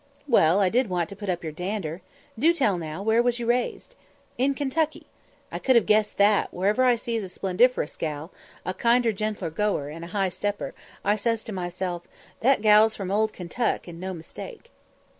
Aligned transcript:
"Well, 0.27 0.59
I 0.59 0.69
did 0.69 0.89
want 0.89 1.09
to 1.09 1.15
put 1.15 1.29
up 1.29 1.43
your 1.43 1.51
dander. 1.51 2.01
Do 2.39 2.53
tell 2.53 2.79
now, 2.79 3.03
where 3.03 3.21
was 3.21 3.37
you 3.37 3.45
raised?" 3.45 3.95
"In 4.35 4.55
Kentucky." 4.55 5.05
"I 5.51 5.59
could 5.59 5.75
have 5.75 5.85
guessed 5.85 6.17
that; 6.17 6.51
whenever 6.51 6.83
I 6.83 6.95
sees 6.95 7.23
a 7.23 7.29
splenderiferous 7.29 7.95
gal, 7.99 8.31
a 8.65 8.73
kinder 8.73 9.11
gentle 9.13 9.51
goer, 9.51 9.89
and 9.89 10.05
high 10.05 10.29
stepper, 10.29 10.73
I 11.05 11.15
says 11.17 11.43
to 11.43 11.53
myself, 11.53 12.01
That 12.39 12.63
gal's 12.63 12.95
from 12.95 13.11
old 13.11 13.31
Kentuck, 13.31 13.87
and 13.87 13.99
no 13.99 14.11
mistake." 14.11 14.71